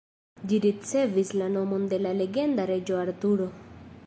Ĝi 0.51 0.57
ricevis 0.63 1.33
la 1.41 1.51
nomon 1.59 1.87
de 1.93 2.01
la 2.07 2.17
legenda 2.25 2.69
reĝo 2.75 3.01
Arturo. 3.07 3.53